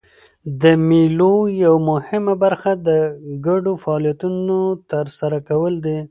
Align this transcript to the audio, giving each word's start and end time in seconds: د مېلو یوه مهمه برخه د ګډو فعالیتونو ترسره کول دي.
د 0.61 0.63
مېلو 0.87 1.33
یوه 1.63 1.79
مهمه 1.89 2.33
برخه 2.43 2.71
د 2.87 2.89
ګډو 3.45 3.73
فعالیتونو 3.83 4.59
ترسره 4.91 5.37
کول 5.49 5.73
دي. 5.85 5.97